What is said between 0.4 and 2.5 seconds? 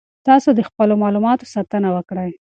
د خپلو معلوماتو ساتنه وکړئ.